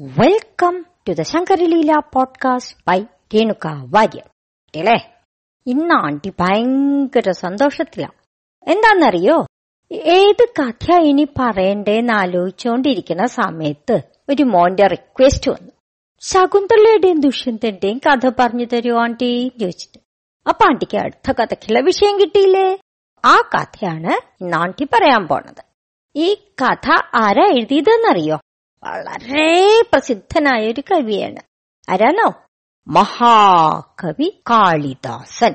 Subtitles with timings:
[0.00, 5.14] Welcome to the Shankaraleela podcast by Renuka Warrier കുട്ടികളെ
[5.66, 8.12] ഇന്ന് ആണ്ടി ഭയങ്കര സന്തോഷത്തിലാണ്
[8.70, 9.46] എന്താണെന്നറിയോ?
[9.92, 15.72] ഏത് കഥ ഇനി പറയണ്ടേന്ന് ആലോചിച്ചുകൊണ്ടിരിക്കുന്ന സമയത്ത് ഒരു മോന്റെ റിക്വസ്റ്റ് വന്നു.
[16.20, 19.52] ശകുന്തളയുടെയും ദുഷ്യന്തന്റെയും കഥ പറഞ്ഞു തരുമോ ആണ്ടി?
[19.60, 19.98] ചോദിച്ചിട്ട്.
[20.48, 22.78] അപ്പൊ ആണ്ടിക്ക് അടുത്ത കഥയ്ക്കുള്ള വിഷയം കിട്ടിയില്ലേ?
[23.24, 25.64] ആ കഥയാണ് ഇന്ന് ആണ്ടി പറയാൻ പോണത്.
[26.16, 28.38] ഈ കഥ ആരാ എഴുതിയതെന്നറിയോ?
[28.82, 31.40] വളരെ പ്രസിദ്ധനായ ഒരു കവിയാണ്.
[31.90, 32.44] ആരാണോ?
[32.88, 35.54] മഹാകവി കാളിദാസൻ.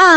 [0.00, 0.16] ആ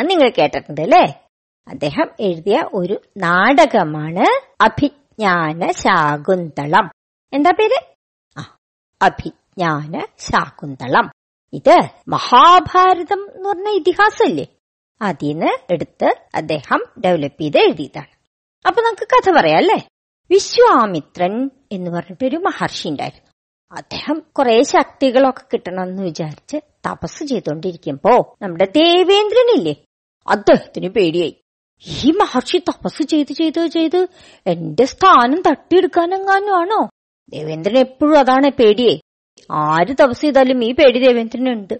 [0.00, 1.24] നിങ്ങൾ കേട്ടിട്ടുണ്ട് അല്ലേ?
[1.68, 6.90] അദ്ദേഹം എഴുതിയ ഒരു നാടകമാണ് അഭിജ്ഞാന ശാകുന്തളം
[7.32, 7.94] എന്താ പേര്?
[8.38, 8.56] ആ
[9.02, 11.10] അഭിജ്ഞാന ശാകുന്തളം
[11.52, 14.46] ഇത് മഹാഭാരതം എന്ന് പറഞ്ഞ ഇതിഹാസമല്ലേ
[15.02, 18.16] അതിന്ന് എടുത്ത് അദ്ദേഹം ഡെവലപ്പ് ചെയ്ത് എഴുതിയതാണ്.
[18.66, 19.88] അപ്പൊ നമുക്ക് കഥ പറയാം അല്ലേ?
[20.30, 23.30] വിശ്വാമിത്രൻ എന്ന് പറഞ്ഞിട്ടൊരു മഹർഷി ഉണ്ടായിരുന്നു.
[23.72, 29.74] അദ്ദേഹം കുറെ ശക്തികളൊക്കെ കിട്ടണമെന്ന് വിചാരിച്ച് തപസ് ചെയ്തുകൊണ്ടിരിക്കുമ്പോ നമ്മുടെ ദേവേന്ദ്രനില്ലേ?
[30.28, 31.36] അദ്ദേഹത്തിന് പേടിയായി.
[32.04, 34.08] ഈ മഹർഷി തപസ് ചെയ്ത് ചെയ്ത് ചെയ്ത്
[34.46, 36.90] എന്റെ സ്ഥാനം തട്ടിയെടുക്കാനെങ്ങാനും ആണോ
[37.28, 39.00] ദേവേന്ദ്രൻ എപ്പോഴും അതാണ് പേടിയേ.
[39.50, 41.74] ആര് തപസ് ചെയ്താലും ഈ പേടി ദേവേന്ദ്രനുണ്ട്.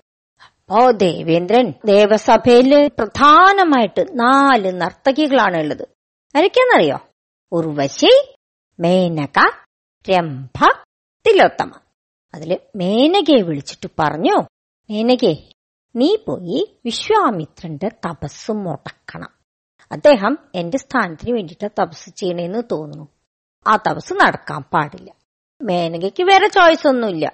[0.46, 5.88] അപ്പോ ദേവേന്ദ്രൻ ദേവസഭയിൽ പ്രധാനമായിട്ട് നാല് നർത്തകികളാണ് ഉള്ളത്.
[6.36, 6.98] ആരൊക്കെയാണെന്നറിയോ?
[7.52, 8.34] ഉർവശി
[8.80, 9.65] മേനക
[10.10, 10.58] രംഭ
[11.26, 11.72] തിലോത്തമ
[12.34, 14.42] അതിൽ മേനകയെ വിളിച്ചിട്ട് പറഞ്ഞു
[14.90, 15.50] മേനകെ
[15.96, 19.28] നീ പോയി വിശ്വാമിത്രന്റെ തപസ് മുടക്കണം.
[19.92, 23.08] അദ്ദേഹം എന്റെ സ്ഥാനത്തിന് വേണ്ടിയിട്ട് തപസ് ചെയ്യണേന്ന് തോന്നുന്നു.
[23.66, 25.12] ആ തപസ് നടക്കാൻ പാടില്ല.
[25.62, 27.32] മേനകയ്ക്ക് വേറെ ചോയ്സ് ഒന്നുമില്ല.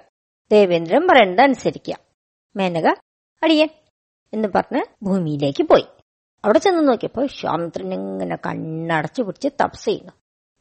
[0.51, 1.95] ദേവേന്ദ്രൻ പറയണത് അനുസരിക്കുക
[2.55, 2.87] മേനക
[3.43, 3.69] അടിയൻ
[4.33, 5.85] എന്ന് പറഞ്ഞ് ഭൂമിയിലേക്ക് പോയി.
[6.45, 10.11] അവിടെ ചെന്ന് നോക്കിയപ്പോ വിശ്വാമിത്രൻ ഇങ്ങനെ കണ്ണടച്ചു പിടിച്ച് തപസ് ചെയ്യുന്നു.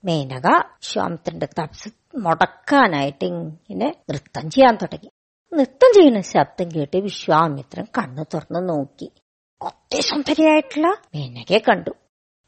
[0.04, 5.10] മേനക വിശ്വാമിത്രന്റെ തപസ് മുടക്കാനായിട്ട് ഇങ്ങനെ നൃത്തം ചെയ്യാൻ തുടങ്ങി.
[5.54, 9.12] നൃത്തം ചെയ്യുന്ന ശബ്ദം കേട്ട് വിശ്വാമിത്രൻ കണ്ണു തുറന്ന് നോക്കി.
[9.62, 11.90] അത്യസുന്ദരിയായിട്ടുള്ള മേനകയെ കണ്ടു.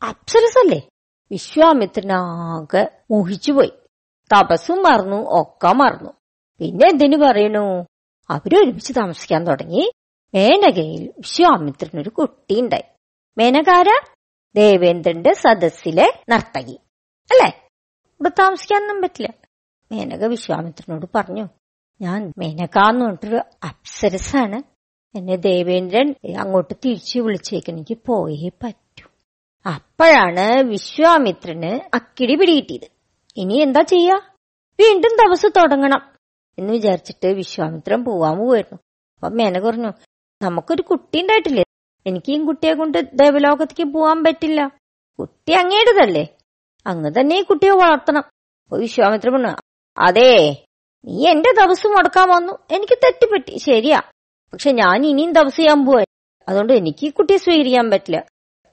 [0.09, 0.89] അപ്സരസല്ലേ
[1.31, 3.73] വിശ്വാമിത്രനാകെ മോഹിച്ചുപോയി.
[4.33, 6.11] തപസ്സും മറന്നു ഒക്കെ മറന്നു.
[6.59, 7.87] പിന്നെ എന്തിനു പറയണു?
[8.31, 9.93] അവരൊരുമിച്ച് താമസിക്കാൻ തുടങ്ങി.
[10.35, 12.83] മേനകയിൽ വിശ്വാമിത്രനൊരു കുട്ടിയുണ്ടായി
[13.39, 13.87] മേനകാര
[14.55, 16.81] ദേവേന്ദ്രന്റെ സദസ്സിലെ നർത്തകി.
[17.31, 17.69] അല്ലേ?
[18.21, 19.44] ഇവിടെ താമസിക്കാനൊന്നും പറ്റില്ല.
[19.93, 21.49] മേനക വിശ്വാമിത്രനോട് പറഞ്ഞു
[22.01, 24.63] ഞാൻ മേനക എന്ന് പറഞ്ഞിട്ടൊരു അപ്സരസാണ്.
[25.17, 29.07] എന്നെ ദേവേന്ദ്രൻ അങ്ങോട്ട് തിരിച്ചു വിളിച്ചേക്ക് എനിക്ക് പോയേ പറ്റൂ.
[29.67, 32.89] അപ്പോഴാണ് വിശ്വാമിത്രന് അക്കിടി പിടികിട്ടിയത്.
[33.37, 34.17] ഇനി എന്താ ചെയ്യാ?
[34.81, 36.03] വീണ്ടും തപസ് തുടങ്ങണം.
[36.59, 38.79] എന്ന് വിചാരിച്ചിട്ട് വിശ്വാമിത്രൻ പോവാൻ പോവായിരുന്നു.
[39.15, 39.93] അപ്പൊ മേന പറഞ്ഞു
[40.43, 41.65] നമുക്കൊരു കുട്ടി ഉണ്ടായിട്ടില്ലേ?
[42.07, 44.69] എനിക്ക് ഈ കുട്ടിയെ കൊണ്ട് ദേവലോകത്തേക്ക് പോവാൻ പറ്റില്ല.
[45.19, 46.29] കുട്ടി അങ്ങേടതല്ലേ
[46.87, 48.23] അങ്ങ് തന്നെ ഈ കുട്ടിയെ വളർത്തണം.
[48.65, 49.57] അപ്പൊ വിശ്വാമിത്രൻ പറഞ്ഞു
[49.99, 50.65] അതേ
[51.05, 52.53] നീ എന്റെ തപസ് മുടക്കാൻ വന്നു.
[52.71, 53.59] എനിക്ക് തെറ്റുപറ്റി.
[53.59, 54.03] ശരിയാ.
[54.53, 56.05] പക്ഷെ ഞാൻ ഇനിയും തപസ് ചെയ്യാൻ പോവാ.
[56.49, 58.25] അതുകൊണ്ട് എനിക്ക് ഈ കുട്ടിയെ സ്വീകരിക്കാൻ പറ്റില്ല.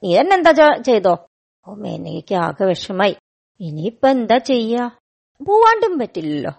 [0.04, 1.26] നീ തന്നെ എന്താ ചെയ്തോ?
[1.68, 3.16] ഓ മേനകയ്ക്ക് ആകെ വിഷമായി
[3.60, 4.90] ഇനിയിപ്പൊ എന്താ ചെയ്യാ?
[5.46, 6.52] പോവാണ്ടും പറ്റില്ലല്ലോ.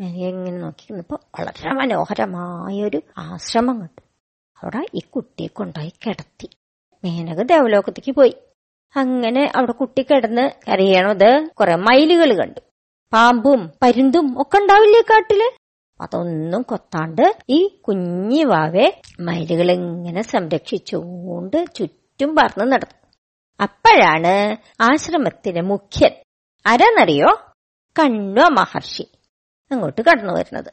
[0.00, 4.00] മേനക ഇങ്ങനെ നോക്കിയിരുന്നപ്പോ വളരെ മനോഹരമായൊരു ആശ്രമം കണ്ടു.
[4.62, 6.50] അവിടെ ഈ കുട്ടിയെ കൊണ്ടായി കിടത്തി.
[7.04, 8.36] മേനക ദേവലോകത്തേക്ക് പോയി.
[8.96, 12.60] അങ്ങനെ അവിടെ കുട്ടി കിടന്ന് കരയണത് കുറെ മൈലുകൾ കണ്ടു.
[13.12, 15.42] പാമ്പും പരുന്തും ഒക്കെ ഉണ്ടാവില്ലേ കാട്ടിൽ?
[16.00, 22.96] അതൊന്നും കൊത്താണ്ട് ഈ കുഞ്ഞി വാവെ മയിലുകൾ ഇങ്ങനെ സംരക്ഷിച്ചുകൊണ്ട് ചുറ്റും പറന്ന് നടന്നു.
[23.60, 24.32] അപ്പോഴാണ്
[24.80, 26.12] ആശ്രമത്തിലെ മുഖ്യൻ
[26.66, 27.30] ആരാന്നറിയോ?
[27.96, 29.06] കണ്വ മഹർഷി
[29.70, 30.70] അങ്ങോട്ട് കടന്നു വരുന്നത്.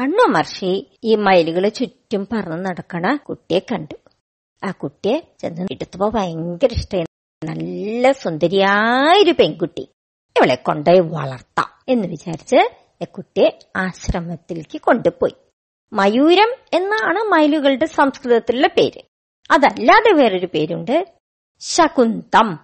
[0.00, 0.72] കണ്ണു മഹർഷി
[1.04, 3.96] ഈ മയിലുകളെ ചുറ്റും പറന്ന് നടക്കണ കുട്ടിയെ കണ്ടു.
[4.62, 7.06] ആ കുട്ടിയെ ചെന്ന് എടുത്തപ്പോ ഭയങ്കര ഇഷ്ടമായി
[7.42, 9.84] നല്ല സുന്ദരിയായൊരു പെൺകുട്ടി.
[10.38, 12.56] ഇവളെ കൊണ്ടുപോയി വളർത്താം എന്ന് വിചാരിച്ച്
[13.04, 15.34] കുട്ടിയെ ആശ്രമത്തിലേക്ക് കൊണ്ടുപോയി.
[15.92, 19.02] മയൂരം എന്നാണ് മയിലുകളുടെ സംസ്കൃതത്തിലുള്ള പേര്.
[19.50, 21.06] അതല്ലാതെ വേറൊരു പേരുണ്ട്.
[21.60, 22.58] ശകുന്തം.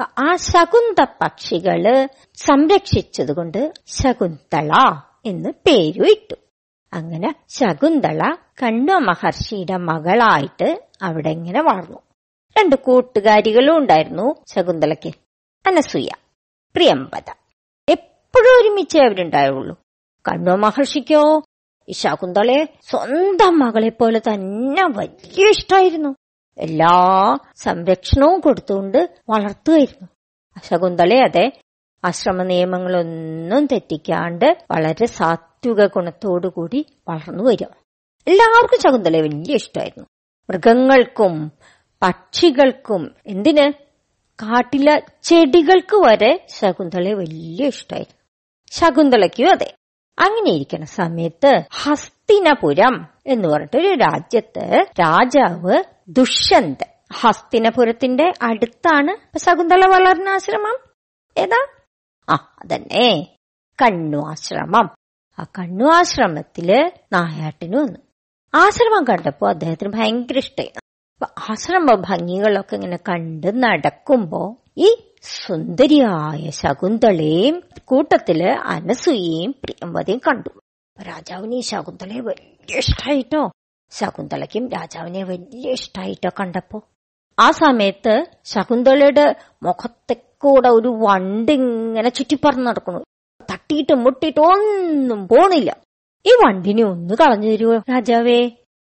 [0.00, 4.70] ആ ശകുന്ത പക്ഷികൾ സംരക്ഷിച്ചതുകൊണ്ട് ശകുന്തള
[5.26, 6.34] എന്ന് പേരു ഇട്ടു.
[6.92, 8.20] അങ്ങനെ ശകുന്തള
[8.62, 11.98] കണ്ണ മഹർഷിയുടെ മകളായിട്ട് അവിടെ ഇങ്ങനെ വളർന്നു.
[12.58, 15.12] രണ്ട് കൂട്ടുകാരികളും ഉണ്ടായിരുന്നു ശകുന്തളയ്ക്ക്.
[15.66, 16.08] അനസൂയ.
[16.76, 17.30] പ്രിയമ്പത
[17.88, 19.76] എപ്പോഴും ഒരുമിച്ചേ അവരുണ്ടായുള്ളൂ.
[20.28, 21.42] കണ്ണോ മഹർഷിക്കോ
[21.88, 26.14] ഈ ശകുന്തളയെ സ്വന്തം മകളെ പോലെ തന്നെ വലിയ ഇഷ്ടമായിരുന്നു
[26.58, 28.98] എല്ലാ സംരക്ഷണവും കൊടുത്തുകൊണ്ട്
[29.28, 30.08] വളർത്തുമായിരുന്നു.
[30.64, 31.52] ശകുന്തളെ അതെ
[32.04, 37.66] ആശ്രമ നിയമങ്ങളൊന്നും തെറ്റിക്കാണ്ട് വളരെ സാത്വിക ഗുണത്തോടുകൂടി വളർന്നു വരിക.
[38.26, 40.06] എല്ലാവർക്കും ശകുന്തളയെ വലിയ ഇഷ്ടമായിരുന്നു
[40.50, 41.52] മൃഗങ്ങൾക്കും
[42.02, 43.83] പക്ഷികൾക്കും എന്തിന്?
[44.38, 48.20] കാട്ടിലെ ചെടികൾക്ക് വരെ ശകുന്തളയെ വലിയ ഇഷ്ടമായിരുന്നു
[48.72, 49.68] ശകുന്തളയ്ക്കും അതെ.
[50.18, 51.50] അങ്ങനെ ഇരിക്കുന്ന സമയത്ത്
[51.82, 52.94] ഹസ്തിനപുരം
[53.26, 54.64] എന്ന് പറഞ്ഞിട്ട് ഒരു രാജ്യത്ത്
[55.00, 55.76] രാജാവ്
[56.08, 60.76] ദുഷ്യന്ത് ഹസ്തിനപുരത്തിന്റെ അടുത്താണ് ശകുന്തള വളർന്ന ആശ്രമം
[61.36, 61.60] ഏതാ?
[62.28, 63.08] ആ അതന്നെ.
[63.78, 64.86] കണ്ണു ആശ്രമം
[65.38, 66.68] ആ കണ്ണു ആശ്രമത്തിൽ
[67.12, 68.00] നായാട്ടിന് വന്നു.
[68.54, 70.72] ആശ്രമം കണ്ടപ്പോ അദ്ദേഹത്തിന് ഭയങ്കര ഇഷ്ടമായി
[71.24, 80.48] ആശ്രമ ഭംഗികളൊക്കെ ഇങ്ങനെ കണ്ട് നടക്കുമ്പോ ഈ സുന്ദരിയായ ശകുന്തളയും കൂട്ടത്തിൽ അനസൂയയും പ്രിയംവതിയും കണ്ടു.
[81.02, 83.50] രാജാവിന് ഈ ശകുന്തളയെ വലിയ ഇഷ്ടായിട്ടോ?
[83.90, 86.82] ശകുന്തളയ്ക്കും രാജാവിനെ വലിയ ഇഷ്ടായിട്ടോ കണ്ടപ്പോ?
[87.38, 92.98] ആ സമയത്ത് ശകുന്തളയുടെ മുഖത്തെക്കൂടെ ഒരു വണ്ട് ഇങ്ങനെ ചുറ്റിപ്പറന്ന് നടക്കണു
[93.52, 95.76] തട്ടിയിട്ടും മുട്ടിയിട്ടും ഒന്നും പോണില്ല.
[96.26, 98.50] ഈ വണ്ടിനെ ഒന്ന് കളഞ്ഞു തരുമോ രാജാവേ?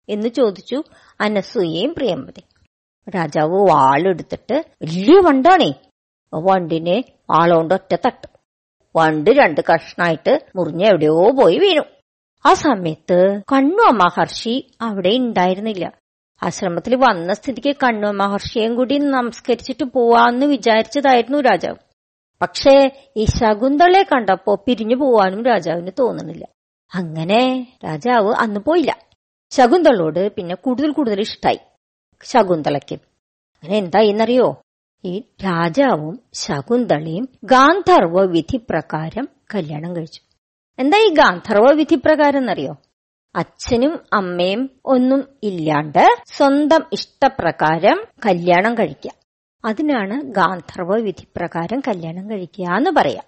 [0.10, 0.84] എന്ന് ചോദിച്ചു.
[1.22, 2.44] അനസൂയയും പ്രിയമ്പതി
[3.10, 5.74] രാജാവ് വാളെടുത്തിട്ട് വലിയ വണ്ടാണേ.
[6.34, 8.28] വണ്ടിനെ ആളോണ്ട് ഒറ്റ തട്ട്.
[8.96, 11.82] വണ്ട് രണ്ട് കഷ്ണായിട്ട് മുറിഞ്ഞ് എവിടെയോ പോയി വീണു.
[12.46, 15.92] ആ സമയത്ത് കണ്ണു മഹർഷി അവിടെ ഉണ്ടായിരുന്നില്ല
[16.44, 21.76] ആശ്രമത്തിൽ വന്ന സ്ഥിതിക്ക് കണ്ണു മഹർഷിയെയും കൂടി നമസ്കരിച്ചിട്ട് പോവാന്ന് വിചാരിച്ചതായിരുന്നു രാജാവ്.
[22.42, 26.48] പക്ഷേ ഈ ശകുന്തളെ കണ്ടപ്പോ പിരിഞ്ഞു പോവാനും രാജാവിന് തോന്നുന്നില്ല.
[26.96, 29.07] അങ്ങനെ രാജാവ് അന്ന് പോയില്ല.
[29.52, 31.60] ശകുന്തളോട് പിന്നെ കൂടുതൽ കൂടുതൽ ഇഷ്ടായി.
[32.24, 32.96] ശകുന്തളയ്ക്ക്.
[32.96, 34.62] അങ്ങനെ എന്തായിന്നറിയോ
[35.06, 40.22] ഈ രാജാവും ശകുന്തളയും ഗാന്ധർവ വിധി പ്രകാരം കല്യാണം കഴിച്ചു.
[40.80, 42.76] എന്താ ഈ ഗാന്ധർവ വിധി പ്രകാരം എന്നറിയോ?
[43.36, 49.12] അച്ഛനും അമ്മയും ഒന്നും ഇല്ലാണ്ട് സ്വന്തം ഇഷ്ടപ്രകാരം കല്യാണം കഴിക്കുക
[49.66, 53.24] അതിനാണ് ഗാന്ധർവ വിധി പ്രകാരം കല്യാണം കഴിക്കുക എന്ന് പറയാം.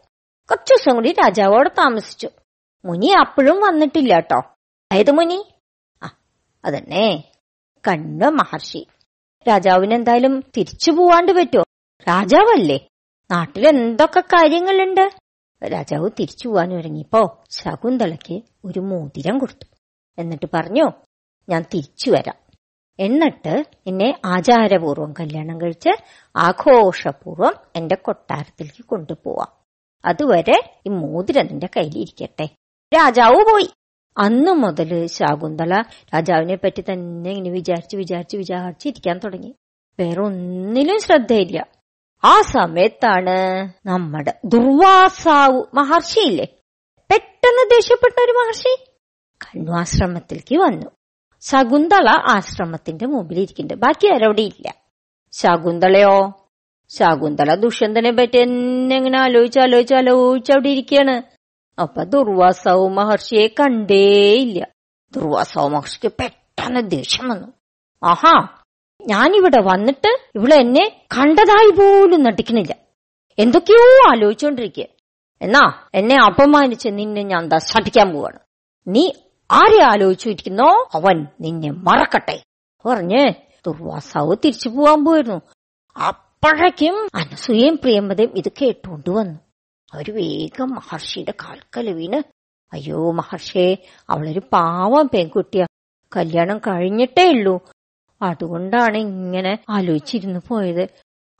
[0.52, 2.30] കുറച്ചു ദിവസം കൂടി രാജാവോട് താമസിച്ചു.
[2.86, 4.42] മുനി അപ്പോഴും വന്നിട്ടില്ല കേട്ടോ
[4.94, 5.46] ഏത് മുനി
[6.66, 7.24] അതന്നെ.
[7.88, 8.88] കണ്ണ മഹർഷി.
[9.48, 11.64] രാജാവിന് എന്തായാലും തിരിച്ചു പോവാണ്ട് പറ്റുമോ
[12.08, 12.88] രാജാവല്ലേ?
[13.32, 15.12] നാട്ടിൽ എന്തൊക്കെ കാര്യങ്ങളുണ്ട്?
[15.66, 19.66] രാജാവ് തിരിച്ചു പോവാൻ ഒരുങ്ങിയപ്പോ ശകുന്തളയ്ക്ക് ഒരു മോതിരം കൊടുത്തു.
[20.18, 20.92] എന്നിട്ട് പറഞ്ഞു
[21.50, 22.36] ഞാൻ തിരിച്ചു വരാം.
[23.00, 25.90] എന്നിട്ട് എന്നെ ആചാരപൂർവം കല്യാണം കഴിച്ച്
[26.36, 29.48] ആഘോഷപൂർവം എന്റെ കൊട്ടാരത്തിലേക്ക് കൊണ്ടുപോവാം.
[30.06, 32.46] അതുവരെ ഈ മോതിരം നിന്റെ കയ്യിലിരിക്കട്ടെ.
[32.96, 33.70] രാജാവ് പോയി.
[34.20, 35.82] അന്നു മുതൽ ശാകുന്തള
[36.14, 39.56] രാജാവിനെ പറ്റി തന്നെ ഇങ്ങനെ വിചാരിച്ച് വിചാരിച്ച് വിചാരിച്ചിരിക്കാൻ തുടങ്ങി.
[40.00, 41.68] വേറെ ഒന്നിലും ശ്രദ്ധയില്ല.
[42.24, 43.38] ആ സമയത്താണ്
[43.86, 46.46] നമ്മുടെ ദുർവാസാവു മഹർഷിയില്ലേ?
[47.12, 48.86] പെട്ടെന്ന് ദേഷ്യപ്പെട്ട ഒരു മഹർഷി
[49.46, 50.86] കണ്വാശ്രമത്തിലേക്ക് വന്നു.
[51.42, 54.76] ശകുന്തള ആശ്രമത്തിന്റെ മുമ്പിൽ ഇരിക്കുന്നുണ്ട് ബാക്കി ആരവിടെ ഇല്ല.
[55.32, 56.48] ശകുന്തളയോ?
[56.90, 61.39] ശകുന്തള ദുഷ്യന്തനെ പറ്റി എന്നെങ്ങനെ ആലോചിച്ച് ആലോചിച്ച് ആലോചിച്ച് അവിടെ ഇരിക്കുകയാണ്.
[61.80, 64.68] അപ്പൊ ദുർവാസാവ് മഹർഷിയെ കണ്ടേയില്ല.
[65.16, 67.48] ദുർവാസാവ് മഹർഷിക്ക് പെട്ടെന്ന് ദേഷ്യം വന്നു.
[68.04, 68.48] ആഹാ
[69.08, 72.76] ഞാനിവിടെ വന്നിട്ട് ഇവിടെ എന്നെ കണ്ടതായി പോലും നടിക്കണില്ല.
[73.40, 74.86] എന്തൊക്കെയോ ആലോചിച്ചോണ്ടിരിക്കുക
[75.42, 77.58] എന്നാ എന്നെ അപമാനിച്ച് നിന്നെ ഞാൻ എന്താ
[78.14, 78.40] പോവാണ്.
[78.88, 79.12] നീ
[79.52, 80.90] ആരെ ആലോചിച്ചിരിക്കുന്നോ?
[80.94, 82.44] അവൻ നിന്നെ മറക്കട്ടെ.
[82.86, 83.34] പറഞ്ഞ്
[83.68, 85.42] ദുർവാസാവ് തിരിച്ചു പോവാൻ പോയിരുന്നു.
[86.08, 89.40] അപ്പോഴേക്കും അനസൂയയും പ്രിയമ്പതയും ഇത് കേട്ടുകൊണ്ട് വന്നു.
[89.94, 92.24] അവർ വേഗം മഹർഷിയുടെ കാൽക്കൽ വീണ്.
[92.74, 93.76] അയ്യോ മഹർഷിയെ
[94.10, 95.66] അവളൊരു പാവം പെൺകുട്ടിയ.
[96.16, 97.60] കല്യാണം കഴിഞ്ഞിട്ടേ ഉള്ളൂ.
[98.22, 100.84] അതുകൊണ്ടാണ് ഇങ്ങനെ ആലോചിച്ചിരുന്നു പോയത്.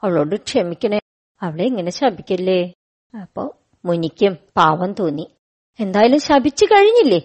[0.04, 1.00] അവളോട് ക്ഷമിക്കണേ.
[1.42, 2.74] അവളെ ഇങ്ങനെ ശപിക്കല്ലേ?
[3.22, 3.52] അപ്പൊ
[3.86, 5.36] മുനിക്കും പാവം തോന്നി.
[5.80, 7.22] എന്തായാലും ശപിച്ചു കഴിഞ്ഞില്ലേ?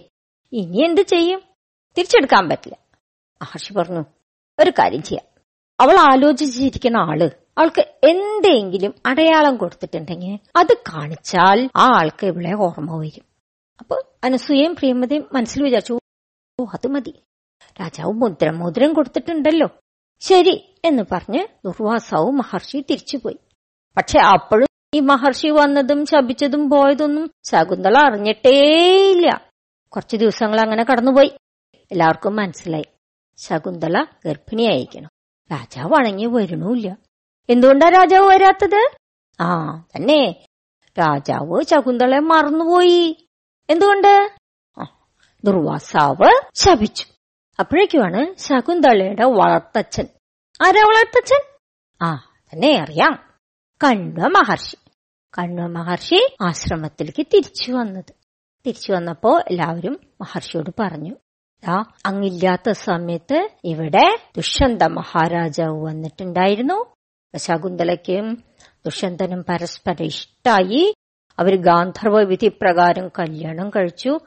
[0.53, 1.41] ഇനി എന്ത് ചെയ്യും?
[1.97, 2.77] തിരിച്ചെടുക്കാൻ പറ്റില്ല.
[3.41, 4.03] മഹർഷി പറഞ്ഞു
[4.59, 5.41] ഒരു കാര്യം ചെയ്യാം.
[5.79, 13.25] അവൾ ആലോചിച്ചിരിക്കുന്ന ആൾ അവൾക്ക് എന്തെങ്കിലും അടയാളം കൊടുത്തിട്ടുണ്ടെങ്കിൽ അത് കാണിച്ചാൽ ആ ആൾക്ക് ഇവിടെ ഓർമ്മ വരും.
[13.79, 15.99] അപ്പൊ അനസൂയയും പ്രിയമതയും മനസ്സിൽ വിചാരിച്ചു
[16.59, 17.13] ഓ അത് മതി.
[17.81, 19.67] രാജാവ് മുദ്ര കൊടുത്തിട്ടുണ്ടല്ലോ.
[20.19, 23.37] ശരി എന്ന് പറഞ്ഞ് ദുർവാസാവും മഹർഷി തിരിച്ചുപോയി.
[23.97, 29.51] പക്ഷെ അപ്പോഴും ഈ മഹർഷി വന്നതും ശപിച്ചതും പോയതൊന്നും ശകുന്തള അറിഞ്ഞിട്ടേയില്ല.
[29.87, 31.31] കുറച്ചു ദിവസങ്ങൾ അങ്ങനെ കടന്നുപോയി.
[31.91, 32.85] എല്ലാവർക്കും മനസ്സിലായി.
[33.37, 35.09] ശകുന്തള ഗർഭിണിയായിരിക്കണം.
[35.51, 36.97] രാജാവ് അണങ്ങി വരണമില്ല.
[37.49, 38.91] എന്തുകൊണ്ടാ രാജാവ് വരാത്തത്?
[39.41, 40.45] ആ തന്നെ.
[40.99, 43.27] രാജാവ് ശകുന്തളെ മറന്നുപോയി.
[43.69, 44.31] എന്തുകൊണ്ട്?
[45.43, 47.05] ദുർവാസാവ് ശപിച്ചു.
[47.59, 50.07] അപ്പോഴേക്കുമാണ് ശകുന്തളയുടെ വളർത്തച്ഛൻ.
[50.65, 51.57] ആരാ വളർത്തച്ഛൻ?
[52.07, 53.33] ആ തന്നെ അറിയാം.
[53.83, 54.75] കണ്വ മഹർഷി.
[55.37, 58.13] കണ്വ മഹർഷി ആശ്രമത്തിലേക്ക് തിരിച്ചു വന്നത്.
[58.65, 61.15] തിരിച്ചു വന്നപ്പോ എല്ലാവരും മഹർഷിയോട് പറഞ്ഞു
[61.67, 66.94] ആ അങ്ങില്ലാത്ത സമയത്ത് ഇവിടെ ദുഷ്യന്ത മഹാരാജാവ് വന്നിട്ടുണ്ടായിരുന്നു.
[67.37, 68.43] ശകുന്തളയ്ക്കും
[68.85, 70.95] ദുഷ്യന്തനും പരസ്പരം ഇഷ്ടായി.
[71.39, 74.19] അവർ ഗാന്ധർവ വിധി പ്രകാരം കല്യാണം കഴിച്ചു.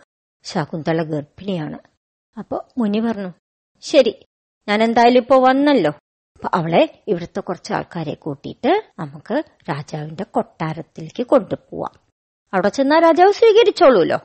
[0.45, 1.79] ശകുന്തള ഗർഭിണിയാണ്.
[2.39, 3.33] അപ്പൊ മുനി പറഞ്ഞു
[3.81, 4.27] ശരി
[4.69, 5.91] ഞാൻ എന്തായാലും ഇപ്പോ വന്നല്ലോ.
[6.35, 12.01] അപ്പൊ അവളെ ഇവിടുത്തെ കുറച്ച് ആൾക്കാരെ കൂട്ടിയിട്ട് നമുക്ക് രാജാവിന്റെ കൊട്ടാരത്തിലേക്ക് കൊണ്ടുപോവാം.
[12.53, 14.19] അവിടെ ചെന്നാൽ രാജാവ് സ്വീകരിച്ചോളൂല്ലോ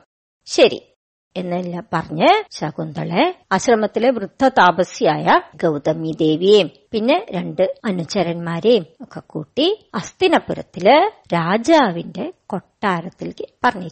[0.46, 0.93] ശരി.
[1.36, 10.88] എന്നെല്ലാം പറഞ്ഞ് ശകുന്തളെ ആശ്രമത്തിലെ വൃദ്ധ താപസ്യായ ഗൗതമി ദേവിയെയും പിന്നെ രണ്ട് അനുചരന്മാരെയും ഒക്കെ കൂട്ടി അസ്തിനപുരത്തിൽ
[11.32, 13.88] രാജാവിന്റെ കൊട്ടാരത്തിലേക്ക് പറഞ്ഞു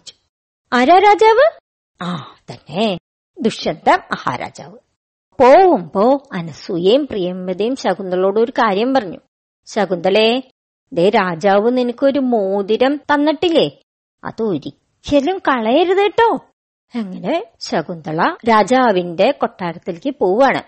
[0.73, 1.59] ആരാ രാജാവ്?
[2.03, 2.99] ആ തന്നെ.
[3.41, 4.79] ദുഷ്യന്ത മഹാരാജാവ്.
[5.41, 9.19] പോവുമ്പോ അനസൂയയും പ്രിയമ്പതയും ശകുന്തളോട് ഒരു കാര്യം പറഞ്ഞു.
[9.67, 10.43] ശകുന്തളെ
[10.93, 13.83] ദേ രാജാവ് നിനക്കൊരു മോതിരം തന്നിട്ടില്ലേ?
[14.25, 16.31] അത് ഒരിക്കലും കളയരുത് കേട്ടോ
[16.95, 20.63] അങ്ങനെ ശകുന്തള രാജാവിന്റെ കൊട്ടാരത്തിലേക്ക് പോവാണ്.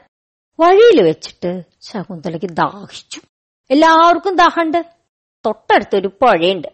[0.61, 3.21] വഴിയിൽ വെച്ചിട്ട് ശകുന്തളയ്ക്ക് ദാഹിച്ചു.
[3.71, 4.85] എല്ലാവർക്കും ദാഹമുണ്ട്.
[5.47, 6.69] തൊട്ടടുത്തൊരു പുഴയുണ്ട്.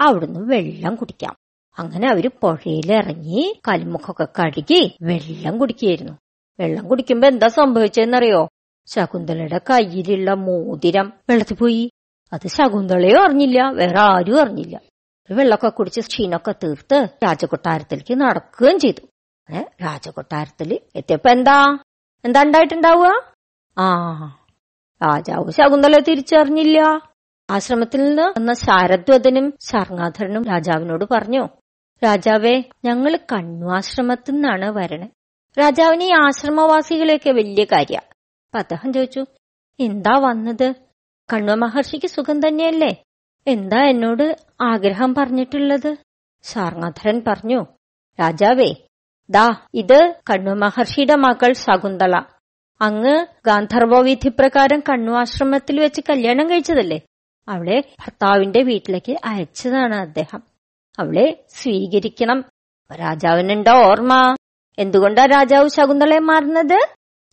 [0.00, 1.36] അവിടുന്ന് വെള്ളം കുടിക്കാം.
[1.78, 6.12] അങ്ങനെ അവർ പുഴയിലിറങ്ങി കൽമുഖൊക്കെ കഴുകി വെള്ളം കുടിക്കുകയായിരുന്നു.
[6.60, 8.48] വെള്ളം കുടിക്കുമ്പോ എന്താ സംഭവിച്ചതെന്നറിയോ?
[8.86, 11.90] ശകുന്തളയുടെ കയ്യിലുള്ള മോതിരം വെള്ളത്തിൽ പോയി.
[12.32, 14.80] അത് ശകുന്തളയോ അറിഞ്ഞില്ല വേറെ ആരും അറിഞ്ഞില്ല.
[15.30, 19.02] വെള്ളമൊക്കെ കുടിച്ച് ക്ഷീണമൊക്കെ തീർത്ത് രാജകൊട്ടാരത്തിലേക്ക് നടക്കുകയും ചെയ്തു.
[19.48, 21.56] ഏ രാജകൊട്ടാരത്തിൽ എത്തിയപ്പോ എന്താ?
[22.24, 23.10] എന്താ ഉണ്ടായിട്ടുണ്ടാവുക?
[23.76, 23.86] ആ
[25.00, 26.78] രാജാവ് ശകുന്തല തിരിച്ചറിഞ്ഞില്ല.
[27.48, 31.42] ആശ്രമത്തിൽ നിന്ന് വന്ന ശാരദ്വതനും ശർങ്ങാധരനും രാജാവിനോട് പറഞ്ഞു
[32.02, 32.52] രാജാവേ
[32.84, 35.08] ഞങ്ങൾ കണ്വാശ്രമത്തിൽ നിന്നാണ് വരണേ.
[35.56, 37.96] രാജാവിന് ഈ ആശ്രമവാസികളെയൊക്കെ വലിയ കാര്യ.
[38.46, 39.22] അപ്പൊ അദ്ദേഹം ചോദിച്ചു
[39.78, 40.68] എന്താ വന്നത്?
[41.28, 42.92] കണ്വ മഹർഷിക്ക് സുഖം തന്നെയല്ലേ?
[43.50, 45.96] എന്താ എന്നോട് ആഗ്രഹം പറഞ്ഞിട്ടുള്ളത്?
[46.42, 47.66] സാർനാഥരൻ പറഞ്ഞു
[48.20, 48.74] രാജാവേ
[49.30, 52.20] ദാ ഇത് കണ്ണു മഹർഷിയുടെ മകൾ ശകുന്തള.
[52.80, 57.00] അങ്ങ് ഗാന്ധർവോവിധി പ്രകാരം കണ്വാശ്രമത്തിൽ വെച്ച് കല്യാണം കഴിച്ചതല്ലേ?
[57.48, 60.42] അവളെ ഭർത്താവിന്റെ വീട്ടിലേക്ക് അയച്ചതാണ് അദ്ദേഹം.
[60.98, 62.44] അവളെ സ്വീകരിക്കണം.
[62.92, 64.36] രാജാവിനുണ്ടോ ഓർമ്മ?
[64.78, 66.78] എന്തുകൊണ്ടാ രാജാവ് ശകുന്തളയെ മാറുന്നത്?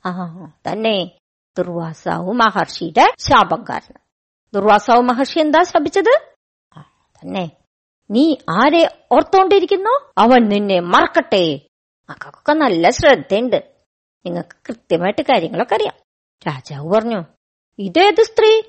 [0.05, 1.11] ആ തന്നെ.
[1.57, 4.06] ദുർവാസാവു മഹർഷിയുടെ ശാപം കാരണം
[4.53, 6.21] ദുർവാസാവു മഹർഷി എന്താ ശപിച്ചത്?
[6.79, 7.51] തന്നെ.
[8.11, 10.11] നീ ആരെ ഓർത്തോണ്ടിരിക്കുന്നു?
[10.17, 11.61] അവൻ നിന്നെ മറക്കട്ടെ.
[12.09, 13.63] മക്കൾക്കൊക്കെ നല്ല ശ്രദ്ധയുണ്ട്.
[14.25, 15.93] നിങ്ങൾക്ക് കൃത്യമായിട്ട് കാര്യങ്ങളൊക്കെ അറിയാം.
[16.47, 17.23] രാജാവ് പറഞ്ഞു
[17.79, 18.61] ഇതേത് സ്ത്രീ?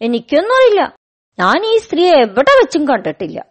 [0.00, 0.96] എനിക്കൊന്നും അറിയില്ല
[1.38, 3.44] ഞാൻ ഈ സ്ത്രീയെ എവിടെ വെച്ചും കണ്ടിട്ടില്ല.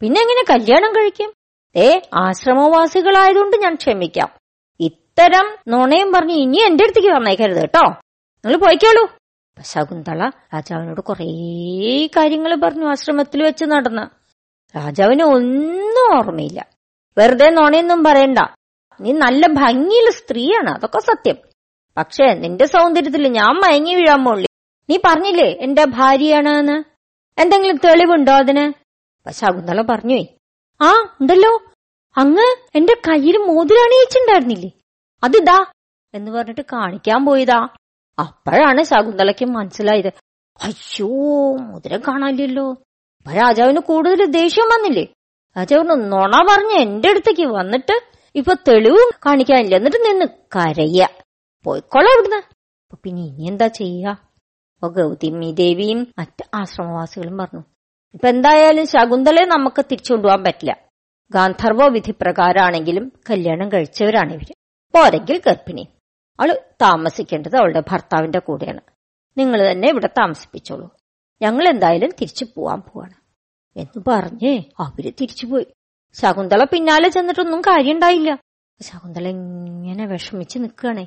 [0.00, 1.32] പിന്നെ എങ്ങനെ കല്യാണം കഴിക്കും?
[1.76, 4.28] ഏ ആശ്രമവാസികളായതുകൊണ്ട് ഞാൻ ക്ഷമിക്കാം.
[4.80, 7.88] ഇത്തരം നുണയും പറഞ്ഞ് ഇനി എന്റെ അടുത്തേക്ക് വന്നേക്കരുത് കേട്ടോ.
[7.88, 9.23] നിങ്ങൾ പോയിക്കോളൂ.
[9.62, 11.26] ശകുന്തള രാജാവിനോട് കുറേ
[12.06, 14.10] കാര്യങ്ങൾ പറഞ്ഞു ആശ്രമത്തിൽ വെച്ച് നടന്ന.
[14.76, 16.66] രാജാവിന് ഒന്നും ഓർമ്മയില്ല.
[17.18, 18.38] വെറുതെ നോണയൊന്നും പറയണ്ട.
[19.00, 21.36] നീ നല്ല ഭംഗിയുള്ള സ്ത്രീയാണ് അതൊക്കെ സത്യം.
[21.96, 24.46] പക്ഷേ നിന്റെ സൗന്ദര്യത്തിൽ ഞാൻ മയങ്ങി വീഴാൻ പോളി
[24.90, 26.84] നീ പറഞ്ഞില്ലേ എന്റെ ഭാര്യയാണ് എന്ന്
[27.40, 28.64] എന്തെങ്കിലും തെളിവുണ്ടോ അതിന്?
[29.30, 30.24] ശകുന്തള പറഞ്ഞു
[30.82, 31.58] ആ ഉണ്ടല്ലോ.
[32.16, 34.70] അങ്ങ് എന്റെ കയ്യിൽ മോതിരണിയിച്ചിണ്ടായിരുന്നില്ലേ
[35.24, 35.64] അതിതാ
[36.14, 37.68] എന്ന് പറഞ്ഞിട്ട് കാണിക്കാൻ പോയതാ.
[38.18, 40.12] അപ്പോഴാണ് ശകുന്തളയ്ക്ക് മനസ്സിലായത്.
[40.62, 41.08] അയ്യോ
[41.56, 42.70] മുതിരം കാണാനില്ലല്ലോ.
[43.18, 45.04] അപ്പൊ രാജാവിന് കൂടുതൽ ദേഷ്യം വന്നില്ലേ?
[45.58, 48.00] രാജാവിന് നുണ പറഞ്ഞ് എന്റെ അടുത്തേക്ക് വന്നിട്ട്
[48.34, 49.76] ഇപ്പൊ തെളിവ് കാണിക്കാനില്ല.
[49.76, 51.06] എന്നിട്ട് നിന്ന് കരയ.
[51.64, 54.08] പോയിക്കോളാം ഇവിടുന്ന് അപ്പൊ പിന്നെ ഇനി എന്താ ചെയ്യുക
[54.74, 57.62] അപ്പൊ ഗൗതമി ദേവിയും മറ്റ് ആശ്രമവാസികളും പറഞ്ഞു.
[58.14, 60.76] ഇപ്പൊ എന്തായാലും ശകുന്തളയെ നമുക്ക് തിരിച്ചുകൊണ്ടുപോകാൻ പറ്റില്ല.
[61.30, 64.52] ഗാന്ധർവ വിധി പ്രകാരമാണെങ്കിലും കല്യാണം കഴിച്ചവരാണ് ഇവർ.
[64.94, 65.88] പോരെങ്കിൽ ഗർഭിണി.
[66.40, 68.80] അവൾ താമസിക്കേണ്ടത് അവളുടെ ഭർത്താവിന്റെ കൂടെയാണ്.
[69.36, 70.90] നിങ്ങൾ തന്നെ ഇവിടെ താമസിപ്പിച്ചോളൂ.
[71.42, 73.14] ഞങ്ങൾ എന്തായാലും തിരിച്ചു പോവാൻ പോവാണ്.
[73.76, 75.66] എന്ന് പറഞ്ഞ് അവർ തിരിച്ചുപോയി
[76.12, 78.38] ശകുന്തള പിന്നാലെ ചെന്നിട്ടൊന്നും കാര്യണ്ടായില്ല
[78.82, 81.06] ശകുന്തള ഇങ്ങനെ വിഷമിച്ച് നിൽക്കുകയാണേ.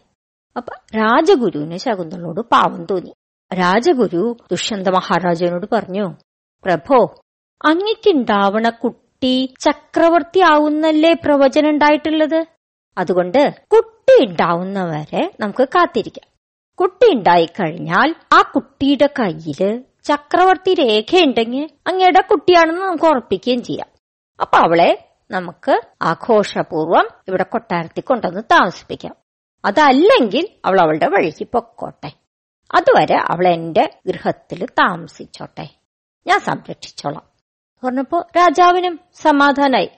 [0.57, 3.13] അപ്പൊ രാജഗുരുവിന് ശകുന്തളോട് പാവം തോന്നി.
[3.53, 6.15] രാജഗുരു ദുഷ്യന്ത മഹാരാജാവിനോട് പറഞ്ഞു
[6.63, 7.21] പ്രഭോ
[7.65, 12.45] അങ്ങയ്ക്കുണ്ടാവണ കുട്ടി ചക്രവർത്തി ആവുന്നല്ലേ പ്രവചനം ഉണ്ടായിട്ടുള്ളത്?
[12.97, 16.29] അതുകൊണ്ട് കുട്ടി ഉണ്ടാവുന്നവരെ നമുക്ക് കാത്തിരിക്കാം.
[16.79, 23.87] കുട്ടി ഉണ്ടായിക്കഴിഞ്ഞാൽ ആ കുട്ടിയുടെ കയ്യിൽ ചക്രവർത്തി രേഖയുണ്ടെങ്കിൽ അങ്ങയുടെ കുട്ടിയാണെന്ന് നമുക്ക് ഉറപ്പിക്കുകയും ചെയ്യാം.
[24.41, 29.15] അപ്പൊ അവളെ നമുക്ക് ആഘോഷപൂർവം ഇവിടെ കൊട്ടാരത്തിൽ കൊണ്ടുവന്ന് താമസിപ്പിക്കാം.
[29.65, 32.11] അതല്ലെങ്കിൽ അവൾ അവളുടെ വഴിക്ക് പൊക്കോട്ടെ.
[32.75, 35.69] അതുവരെ അവൾ എന്റെ ഗൃഹത്തിൽ താമസിച്ചോട്ടെ.
[36.27, 37.23] ഞാൻ സംരക്ഷിച്ചോളാം.
[37.83, 39.89] പറഞ്ഞപ്പോ രാജാവിനും സമാധാനായി.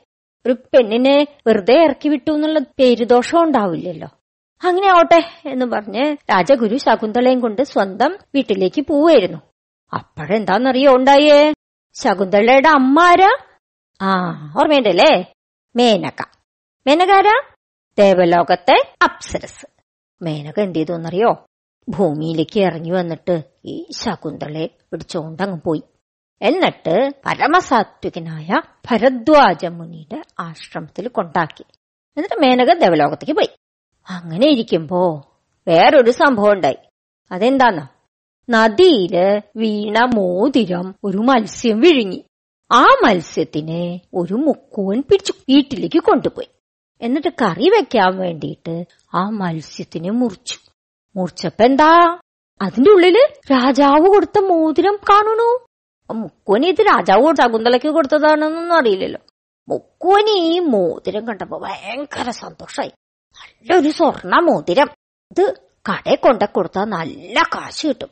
[0.45, 4.07] ഒരു പെണ്ണിനെ വെറുതെ ഇറക്കി വിട്ടു എന്നുള്ള പേരുദോഷം ഉണ്ടാവില്ലല്ലോ.
[4.63, 9.37] അങ്ങനെ ആവട്ടെ എന്ന് പറഞ്ഞ് രാജഗുരു ശകുന്തളയും കൊണ്ട് സ്വന്തം വീട്ടിലേക്ക് പോവായിരുന്നു
[9.93, 11.53] അപ്പോഴെന്താന്നറിയോ ഉണ്ടായേ?
[11.93, 13.37] ശകുന്തളയുടെ അമ്മാരാ
[14.01, 14.09] ആ
[14.59, 15.33] ഓർമ്മയുണ്ടല്ലേ?
[15.75, 16.23] മേനക.
[16.87, 17.41] മേനകാരാ
[17.99, 19.65] ദേവലോകത്തെ അപ്സരസ്.
[20.21, 21.45] മേനക എന്ത് ചെയ്തു എന്നറിയോ
[21.89, 25.83] ഭൂമിയിലേക്ക് ഇറങ്ങി വന്നിട്ട് ഈ ശകുന്തളയെ പിടിച്ചോണ്ടങ്ങ് പോയി.
[26.41, 28.47] എന്നിട്ട് പരമസാത്വികനായ
[28.91, 31.65] ഭരദ്വാജ മുനിയുടെ ആശ്രമത്തിൽ കൊണ്ടാക്കി.
[32.17, 33.49] എന്നിട്ട് മേനക ദേവലോകത്തേക്ക് പോയി.
[34.09, 35.31] അങ്ങനെ ഇരിക്കുമ്പോ
[35.67, 36.77] വേറൊരു സംഭവം ഉണ്ടായി.
[37.31, 37.87] അതെന്താന്നോ?
[38.49, 42.23] നദിയിൽ വീണ മോതിരം ഒരു മത്സ്യം വിഴുങ്ങി.
[42.71, 46.49] ആ മത്സ്യത്തിനെ ഒരു മുക്കുവൻ പിടിച്ചു വീട്ടിലേക്ക് കൊണ്ടുപോയി.
[47.01, 50.71] എന്നിട്ട് കറി വെക്കാൻ വേണ്ടിയിട്ട് ആ മത്സ്യത്തിനെ മുറിച്ചു.
[51.15, 52.19] മുറിച്ചപ്പോ എന്താ?
[52.61, 53.17] അതിന്റെ ഉള്ളിൽ
[53.51, 55.68] രാജാവ് കൊടുത്ത മോതിരം കാണണു
[56.13, 59.19] മുക്കുവന് ഇത് രാജാവ് ശകുന്തളയ്ക്ക് കൊടുത്തതാണെന്നൊന്നും അറിയില്ലല്ലോ.
[59.69, 62.87] മുക്കുവനി ഈ മോതിരം കണ്ടപ്പോ ഭയങ്കര സന്തോഷായി.
[62.87, 64.87] നല്ലൊരു സ്വർണ മോതിരം.
[65.31, 65.53] ഇത്
[65.89, 68.09] കടയിൽ കൊണ്ട കൊടുത്താൽ നല്ല കാശ് കിട്ടും.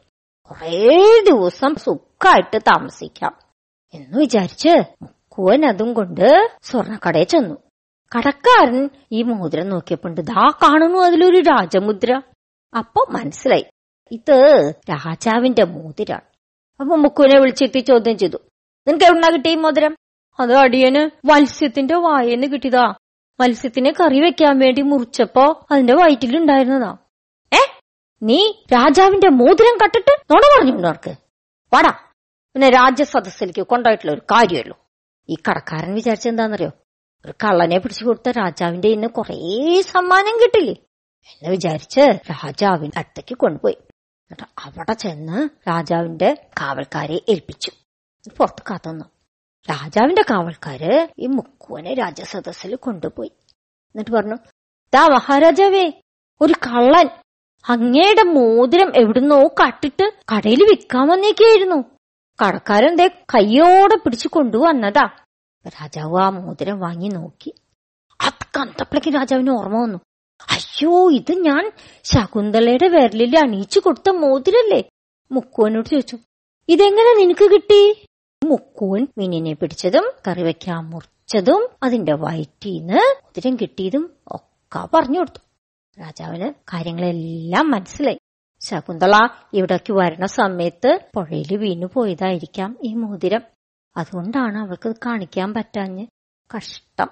[0.49, 3.35] കുറേ ദിവസം സുഖമായിട്ട് താമസിക്കാം.
[3.93, 4.69] എന്ന് വിചാരിച്ച്
[5.01, 7.55] മുക്കുവൻ അതും കൊണ്ട് സ്വർണക്കടയിൽ ചെന്നു.
[8.17, 12.21] കടക്കാരൻ ഈ മോതിരം നോക്കിയപ്പോണ്ട് ദാ കാണുന്നു അതിലൊരു രാജമുദ്ര.
[12.77, 13.65] അപ്പൊ മനസ്സിലായി.
[14.11, 16.36] ഇത് രാജാവിന്റെ മോതിരാണ്.
[16.79, 18.37] അപ്പൊ മുക്കുവിനെ വിളിച്ചിട്ട് ചോദ്യം ചെയ്തു.
[18.87, 19.97] നിനക്ക് എവിടുന്നാ കിട്ടി മോതിരം?
[20.39, 22.93] അത് അടിയന് മത്സ്യത്തിന്റെ വായന്ന് കിട്ടിയതാ.
[23.39, 26.97] മത്സ്യത്തിനെ കറി വെക്കാൻ വേണ്ടി മുറിച്ചപ്പോ അതിന്റെ വയറ്റിലുണ്ടായിരുന്നതാ.
[27.53, 27.79] ഏ?
[28.23, 31.09] നീ രാജാവിന്റെ മോതിരം കട്ടിട്ട് നുണ പറഞ്ഞു അവർക്ക്
[31.73, 31.89] വാടാ.
[32.53, 34.77] പിന്നെ രാജ്യസദസ്സിലേക്ക് കൊണ്ടായിട്ടുള്ള ഒരു കാര്യമല്ലോ.
[35.29, 36.69] ഈ കടക്കാരൻ വിചാരിച്ചെന്താണെന്നറിയോ
[37.25, 40.73] ഒരു കള്ളനെ പിടിച്ചു കൊടുത്ത രാജാവിന്റെ ഇന്ന് കൊറേ സമ്മാനം കിട്ടില്ലേ?
[41.31, 41.99] എന്ന് വിചാരിച്ച്
[42.31, 43.77] രാജാവിന്റെ അടുത്തേക്ക് കൊണ്ടുപോയി.
[44.31, 47.71] എന്നിട്ട് അവിടെ ചെന്ന് രാജാവിന്റെ കാവൽക്കാരെ ഏൽപ്പിച്ചു.
[48.37, 49.05] പുറത്ത് കാത്തുന്നു.
[49.69, 53.31] രാജാവിന്റെ കാവൽക്കാര് ഈ മുക്കുവനെ രാജസദസ്സിൽ കൊണ്ടുപോയി.
[53.67, 54.35] എന്നിട്ട് പറഞ്ഞു
[54.95, 55.91] താ മഹാരാജാവേ
[56.41, 57.09] ഒരു കള്ളൻ
[57.69, 61.83] അങ്ങയുടെ മോതിരം എവിടുന്നോ കട്ടിട്ട് കടയിൽ വിൽക്കാൻ വന്നേക്കായിരുന്നു.
[62.45, 65.09] കടക്കാരൻ ദേ കയ്യോടെ പിടിച്ചു കൊണ്ടുവന്നതാ.
[65.67, 67.53] രാജാവ് ആ മോതിരം വാങ്ങി നോക്കി.
[68.21, 69.99] അത് കന്തപ്പിളക്ക് രാജാവിന് ഓർമ്മ വന്നു.
[70.41, 71.71] അയ്യോ ഇത് ഞാൻ
[72.03, 74.83] ശകുന്തളയുടെ വിരലിൽ അണിയിച്ചു കൊടുത്ത മോതിരല്ലേ?
[75.31, 76.17] മുക്കുവനോട് ചോദിച്ചു.
[76.69, 78.05] ഇതെങ്ങനെ നിനക്ക് കിട്ടി?
[78.43, 85.39] മുക്കുവൻ മീനിനെ പിടിച്ചതും കറിവയ്ക്കാൻ മുറിച്ചതും അതിന്റെ വയറ്റീന്ന് മോതിരം കിട്ടിയതും ഒക്കെ പറഞ്ഞു കൊടുത്തു.
[86.01, 88.17] രാജാവിന് കാര്യങ്ങളെല്ലാം മനസ്സിലായി.
[88.61, 93.41] ശകുന്തള ഇവിടേക്ക് വരണ സമയത്ത് പുഴയിൽ വീണു പോയതായിരിക്കാം ഈ മോതിരം.
[93.97, 96.07] അതുകൊണ്ടാണ് അവൾക്ക് കാണിക്കാൻ പറ്റാഞ്ഞ്
[96.57, 97.07] കഷ്ടം.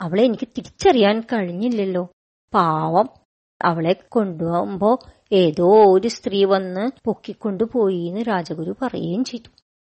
[0.00, 2.08] അവളെ എനിക്ക് തിരിച്ചറിയാൻ കഴിഞ്ഞില്ലല്ലോ.
[2.54, 3.08] പാവം.
[3.64, 4.98] അവളെ കൊണ്ടുപോകുമ്പോ
[5.32, 9.48] ഏതോ ഒരു സ്ത്രീ വന്ന് പൊക്കിക്കൊണ്ടുപോയി എന്ന് രാജഗുരു പറയുകയും ചെയ്തു.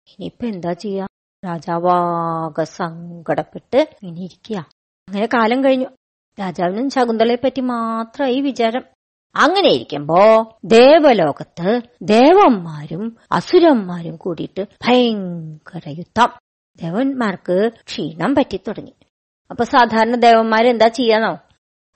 [0.09, 1.07] ഇനിയിപ്പൊ എന്താ ചെയ്യാ?
[1.45, 4.57] രാജാവാകെ സങ്കടപ്പെട്ട് ഇനിയിരിക്കുക
[5.09, 5.85] അങ്ങനെ കാലം കഴിഞ്ഞു.
[6.39, 8.83] രാജാവിനും ശകുന്തളയെ പറ്റി മാത്രമായി വിചാരം.
[9.35, 10.17] അങ്ങനെ ഇരിക്കുമ്പോ
[10.65, 16.29] ദേവലോകത്ത് ദേവന്മാരും അസുരന്മാരും കൂടിയിട്ട് ഭയങ്കര യുദ്ധം.
[16.81, 18.93] ദേവന്മാർക്ക് ക്ഷീണം പറ്റി തുടങ്ങി
[19.51, 21.37] അപ്പൊ സാധാരണ ദേവന്മാരെന്താ ചെയ്യാന്നോ?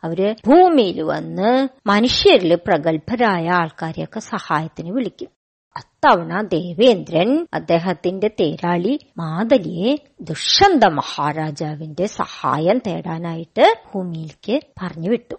[0.03, 5.29] അവർ ഭൂമിയിൽ വന്ന് മനുഷ്യരിൽ പ്രഗത്ഭരായ ആൾക്കാരെയൊക്കെ സഹായത്തിന് വിളിക്കും.
[5.77, 15.35] അത്തവണ ദേവേന്ദ്രൻ അദ്ദേഹത്തിന്റെ തേരാളി മാതലിയെ ദുഷ്യന്ത മഹാരാജാവിന്റെ സഹായം തേടാനായിട്ട് ഭൂമിയിലേക്ക് പറഞ്ഞു വിട്ടു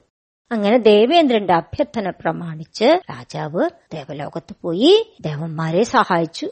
[0.52, 6.50] അങ്ങനെ ദേവേന്ദ്രന്റെ അഭ്യർത്ഥന പ്രമാണിച്ച് രാജാവ് ദേവലോകത്ത് പോയി ദേവന്മാരെ സഹായിച്ചു.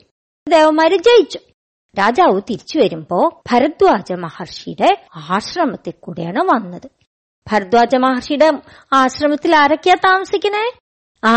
[0.49, 1.39] ദേവന്മാരെ ജയിച്ചു.
[1.99, 6.96] രാജാവ് തിരിച്ചു വരുമ്പോ ഭരദ്വാജ മഹർഷിയുടെ ആശ്രമത്തിൽ കൂടെയാണ് വന്നത്.
[7.53, 8.53] ഭരദ്വാജ മഹർഷിയുടെ
[8.93, 10.79] ആശ്രമത്തിൽ ആരൊക്കെയാ താമസിക്കണേ?
[11.25, 11.35] ആ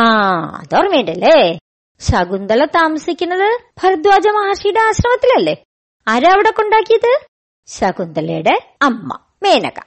[0.62, 1.60] അതോർമ്മയുണ്ടല്ലേ?
[2.00, 5.64] ശകുന്തള താമസിക്കുന്നത് ഭരദ്വാജ മഹർഷിയുടെ ആശ്രമത്തിലല്ലേ?
[6.08, 7.20] ആരാ അവിടെ കൊണ്ടാക്കിയത്?
[7.68, 9.80] ശകുന്തളയുടെ അമ്മ മേനക.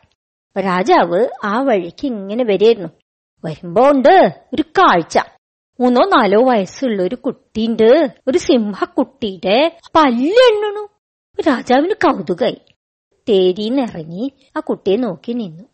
[0.58, 2.88] രാജാവ് ആ വഴിക്ക് ഇങ്ങനെ വരികയായിരുന്നു.
[3.44, 5.18] വരുമ്പോ ഉണ്ട് ഒരു കാഴ്ച.
[5.80, 8.14] മൂന്നോ നാലോ വയസ്സുള്ള ഒരു കുട്ടിയുണ്ട്.
[8.28, 10.88] ഒരു സിംഹക്കുട്ടിയുടെ പല്ലെണ്ണണു
[11.40, 12.60] രാജാവിന് കൗതുകായി.
[13.28, 15.64] തേരിന്നിറങ്ങി ആ കുട്ടിയെ നോക്കി നിന്നു.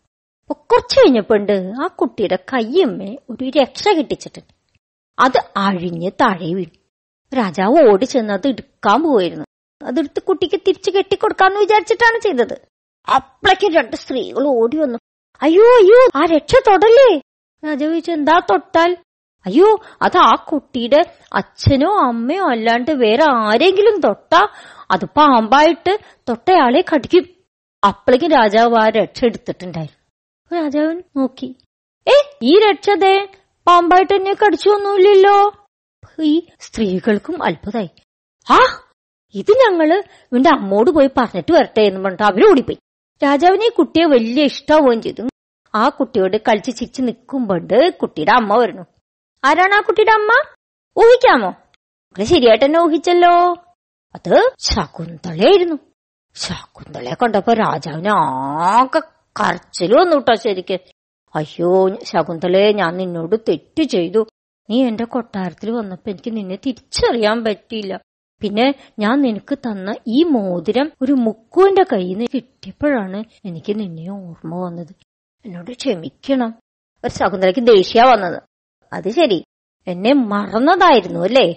[0.49, 4.53] അപ്പൊ കുറച്ചു കഴിഞ്ഞപ്പോണ്ട് ആ കുട്ടിയുടെ കയ്യമ്മേ ഒരു രക്ഷ കിട്ടിച്ചിട്ടുണ്ട്
[5.19, 6.75] അത് അഴിഞ്ഞ് താഴെ വീണു.
[7.37, 9.45] രാജാവ് ഓടി ചെന്ന് അത് എടുക്കാൻ പോയിരുന്നു.
[9.81, 12.61] അതെടുത്ത് കുട്ടിക്ക് തിരിച്ചു കെട്ടിക്കൊടുക്കാന്ന് വിചാരിച്ചിട്ടാണ് ചെയ്തത്.
[13.15, 14.97] അപ്പളേക്ക് രണ്ട് സ്ത്രീകൾ ഓടി വന്നു.
[15.41, 17.21] അയ്യോ അയ്യോ ആ രക്ഷ തൊടല്ലേ?
[17.65, 18.97] രാജാവ് ചോദിച്ചു എന്താ തൊട്ടാൽ?
[19.45, 24.47] അയ്യോ അത് ആ കുട്ടിയുടെ അച്ഛനോ അമ്മയോ അല്ലാണ്ട് വേറെ ആരെങ്കിലും തൊട്ടാ?
[24.91, 27.25] അത് പാമ്പായിട്ട് തൊട്ടയാളെ കടിക്കും.
[27.87, 29.98] അപ്പളേക്കും രാജാവ് ആ രക്ഷ എടുത്തിട്ടുണ്ടായിരുന്നു.
[30.53, 31.55] രാജാവൻ നോക്കി.
[32.07, 33.27] ഏ ഈ രക്ഷതേ
[33.67, 35.51] പാമ്പായിട്ട് എന്നെ കടിച്ചു ഒന്നുമില്ലല്ലോ
[36.23, 37.89] ഈ സ്ത്രീകൾക്കും അത്ഭുതമായി
[38.49, 38.57] ആ
[39.33, 39.93] ഇത് ഞങ്ങൾ
[40.31, 42.77] ഇവന്റെ അമ്മോട് പോയി പറഞ്ഞിട്ട് വരട്ടെ എന്ന് പറഞ്ഞിട്ട് അവർ ഓടിപ്പോയി.
[43.23, 45.29] രാജാവിന് കുട്ടിയെ വലിയ ഇഷ്ടാവുകയും ചെയ്തു.
[45.75, 48.83] ആ കുട്ടിയോട് കളിച്ച് ചിരിച്ച് നിൽക്കുമ്പോണ്ട് കുട്ടിയുടെ അമ്മ വരുന്നു.
[49.43, 50.31] ആരാണ് ആ കുട്ടിയുടെ അമ്മ?
[50.97, 51.53] ഊഹിക്കാമോ?
[52.23, 53.53] ശരിയായിട്ട് തന്നെ ഊഹിച്ചല്ലോ.
[54.15, 55.75] അത് ശകുന്തളയായിരുന്നു.
[56.35, 59.01] ശകുന്തളയെ കണ്ടപ്പോ രാജാവിനെ ആകെ
[59.39, 60.79] കരച്ചിൽ വന്നു കേട്ടോ ശരിക്ക്.
[61.35, 64.27] അയ്യോ ശകുന്തളെ ഞാൻ നിന്നോട് തെറ്റ് ചെയ്തു.
[64.69, 67.99] നീ എന്റെ കൊട്ടാരത്തിൽ വന്നപ്പോ എനിക്ക് നിന്നെ തിരിച്ചറിയാൻ പറ്റിയില്ല.
[68.41, 74.95] പിന്നെ ഞാൻ നിനക്ക് തന്ന ഈ മോതിരം ഒരു മുക്കുവിന്റെ കയ്യിൽ നിന്ന് കിട്ടിയപ്പോഴാണ് എനിക്ക് നിന്നെ ഓർമ്മ വന്നത്.
[75.45, 76.59] എന്നോട് ക്ഷമിക്കണം.
[77.03, 78.41] ഒരു ശകുന്തളയ്ക്ക് ദേഷ്യ വന്നത്.
[78.93, 79.43] അത് ശരി.
[79.87, 81.51] എന്നെ മറന്നതായിരുന്നു അല്ലേ?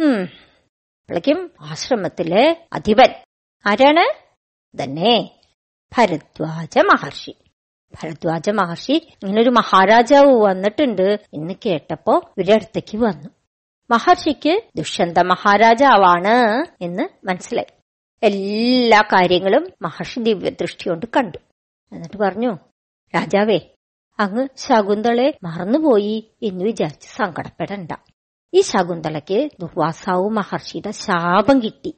[0.00, 3.08] അപ്പോഴേക്കും ആശ്രമത്തിലെ അധിപൻ.
[3.66, 4.22] ആരാണ്?
[4.82, 5.41] തന്നെ
[5.98, 7.36] ഭരദ്വാജ മഹർഷി.
[7.94, 13.28] ഭരദ്വാജ മഹർഷി ഇങ്ങനൊരു മഹാരാജാവ് വന്നിട്ടുണ്ട് എന്ന് കേട്ടപ്പോ ഇവരുടെ അടുത്തേക്ക് വന്നു.
[13.90, 17.80] മഹർഷിക്ക് ദുഷ്യന്ത മഹാരാജാവാണ് എന്ന് മനസ്സിലായി.
[18.22, 21.38] എല്ലാ കാര്യങ്ങളും മഹർഷി ദിവ്യദൃഷ്ടി കൊണ്ട് കണ്ടു.
[21.92, 22.58] എന്നിട്ട് പറഞ്ഞു
[23.14, 23.58] രാജാവേ
[24.20, 27.92] അങ്ങ് ശകുന്തളെ മറന്നുപോയി എന്ന് വിചാരിച്ച് സങ്കടപ്പെടണ്ട.
[28.54, 31.94] ഈ ശകുന്തളയ്ക്ക് ദുർവാസാവു മഹർഷിയുടെ ശാപം കിട്ടി.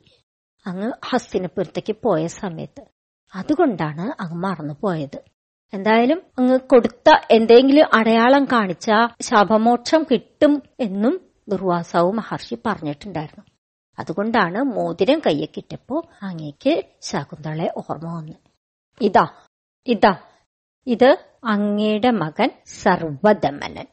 [0.66, 2.93] അങ്ങ് ഹസ്തിനപുരത്തേക്ക് പോയ സമയത്ത്
[3.34, 5.18] അതുകൊണ്ടാണ് അങ്ങ് മറന്നുപോയത്.
[5.72, 8.88] എന്തായാലും അങ്ങ് കൊടുത്ത എന്തെങ്കിലും അടയാളം കാണിച്ച
[9.28, 10.52] ശാപമോക്ഷം കിട്ടും
[10.86, 11.14] എന്നും
[11.52, 13.44] ദുർവാസാവു മഹർഷി പറഞ്ഞിട്ടുണ്ടായിരുന്നു.
[13.98, 15.96] അതുകൊണ്ടാണ് മോതിരം കയ്യെ കിട്ടപ്പോ
[16.28, 16.72] അങ്ങേക്ക്
[17.08, 18.36] ശകുന്തളെ ഓർമ്മ വന്നു
[19.00, 19.26] ഇതാ
[19.86, 20.14] ഇതാ
[20.86, 21.10] ഇത്
[21.52, 22.50] അങ്ങയുടെ മകൻ
[22.82, 23.86] സർവദമനൻ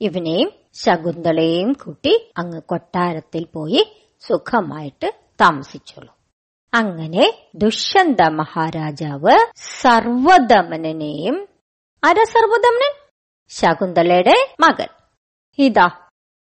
[0.00, 0.50] ഇവനെയും
[0.82, 3.82] ശകുന്തളയെയും കൂട്ടി അങ്ങ് കൊട്ടാരത്തിൽ പോയി
[4.22, 5.08] സുഖമായിട്ട്
[5.42, 6.10] താമസിച്ചോളൂ.
[6.74, 11.48] അങ്ങനെ ദുഷ്യന്ത മഹാരാജാവ് സർവദമനെയും
[12.04, 12.94] ആരാ സർവദമനൻ?
[13.48, 14.88] ശകുന്തളയുടെ മകൻ.
[15.58, 15.90] ഇതാ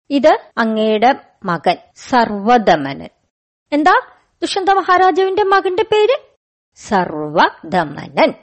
[0.10, 1.14] ഇത് അങ്ങയുടെ
[1.46, 3.10] മകൻ സർവദമനൻ.
[3.72, 3.92] എന്താ
[4.42, 6.18] ദുഷ്യന്ത മഹാരാജാവിന്റെ മകന്റെ പേര്?
[6.76, 8.34] സർവദമനൻ.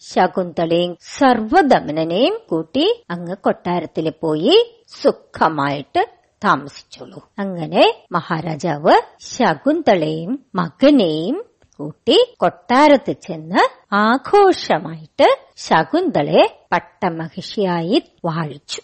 [0.00, 7.30] ശകുന്തളയും സർവദമനനെയും കൂട്ടി അങ്ങ് കൊട്ടാരത്തിൽ പോയി സുഖമായിട്ട് താമസിച്ചോളൂ.
[7.38, 11.44] അങ്ങനെ മഹാരാജാവ് ശകുന്തളയും മകനെയും
[11.76, 18.82] കൂട്ടി കൊട്ടാരത്ത് ചെന്ന് ആഘോഷമായിട്ട് ശകുന്തളയെ പട്ടമഹിഷിയായി വാഴിച്ചു.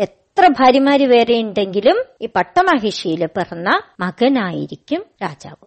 [0.00, 5.66] എത്ര ഭാര്യമാര് വേറെ ഉണ്ടെങ്കിലും ഈ പട്ടമഹിഷിയിൽ പിറന്ന മകനായിരിക്കും രാജാവ്.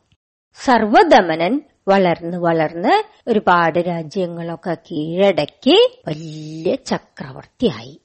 [0.54, 8.02] സർവദമനൻ വളർന്ന് വളർന്ന് ഒരുപാട് രാജ്യങ്ങളൊക്കെ കീഴടക്കി വലിയ ചക്രവർത്തിയായി.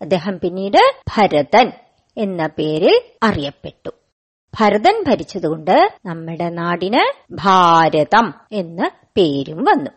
[0.00, 1.72] അദ്ദേഹം പിന്നീട് ഭരതൻ.
[2.18, 3.90] എന്ന പേരിൽ അറിയപ്പെട്ടു.
[4.60, 9.90] ഭരതൻ ഭരിച്ചതുകൊണ്ട് നമ്മുടെ നാടിന് ഭാരതം എന്ന പേരും വന്നു.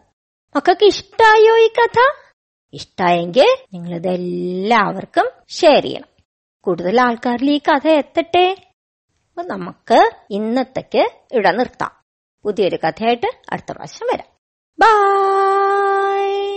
[0.55, 2.27] മക്കൾക്ക് ഇഷ്ടായോ ഈ കഥ?
[2.73, 6.23] ഇഷ്ടായെങ്കിൽ നിങ്ങൾ ഇതെല്ലാവർക്കും ഷെയർ ചെയ്യണം.
[6.63, 8.55] കൂടുതൽ ആൾക്കാരിൽ ഈ കഥ എത്തട്ടെ?
[9.29, 11.91] അപ്പൊ നമുക്ക് ഇന്നത്തേക്ക് ഇവിടെ നിർത്താം.
[12.43, 14.27] പുതിയൊരു കഥയായിട്ട് അടുത്ത പ്രാവശ്യം വരാം.
[14.79, 16.50] ബൈ